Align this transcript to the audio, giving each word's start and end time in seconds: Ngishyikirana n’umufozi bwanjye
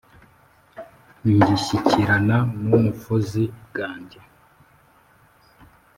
Ngishyikirana 1.31 2.37
n’umufozi 2.67 3.43
bwanjye 3.69 4.19